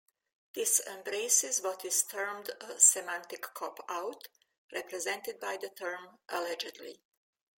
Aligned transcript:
This 0.55 0.81
embraces 0.87 1.61
what 1.61 1.85
is 1.85 2.01
termed 2.01 2.49
a 2.59 2.79
"semantic 2.79 3.43
cop-out", 3.53 4.29
represented 4.73 5.39
by 5.39 5.57
the 5.57 5.69
term 5.69 6.17
"allegedly". 6.27 7.03